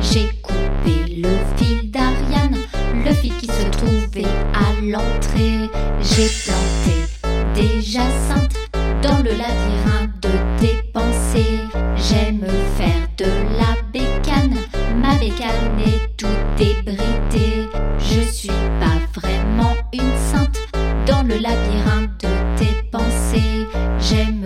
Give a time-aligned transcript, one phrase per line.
[0.00, 2.58] j'ai coupé le fil d'Ariane,
[3.04, 5.70] le fil qui se trouvait à l'entrée.
[6.00, 6.96] J'ai planté
[7.54, 8.56] des jacinthes
[9.02, 11.60] dans le labyrinthe de tes pensées.
[11.96, 12.44] J'aime
[12.76, 13.26] faire de
[13.58, 14.58] la bécane,
[15.00, 17.68] ma bécane est tout débridée.
[17.98, 18.48] Je suis
[18.80, 20.60] pas vraiment une sainte
[21.06, 23.66] dans le labyrinthe de tes pensées.
[23.98, 24.41] J'aime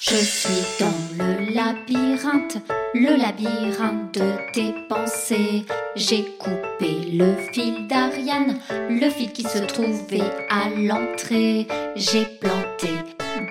[0.00, 2.58] Je suis dans le labyrinthe,
[2.94, 5.66] le labyrinthe de tes pensées.
[5.96, 11.66] J'ai coupé le fil d'Ariane, le fil qui se trouvait à l'entrée.
[11.96, 12.90] J'ai planté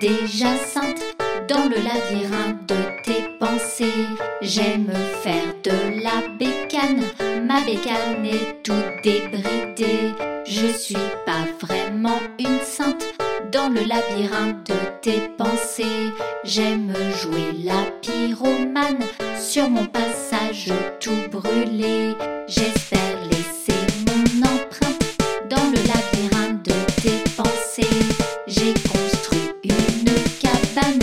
[0.00, 1.04] des jacinthes
[1.48, 4.06] dans le labyrinthe de tes pensées.
[4.40, 4.90] J'aime
[5.22, 7.04] faire de la bécane,
[7.46, 10.14] ma bécane est toute débridée.
[10.46, 10.94] Je suis
[11.26, 13.04] pas vraiment une sainte
[13.52, 16.12] dans le labyrinthe de tes pensées.
[16.44, 19.04] J'aime jouer la pyromane
[19.38, 22.14] sur mon passage tout brûlé.
[22.46, 25.16] J'espère laisser mon empreinte
[25.50, 28.06] dans le labyrinthe de tes pensées.
[28.46, 30.10] J'ai construit une
[30.40, 31.00] cabane.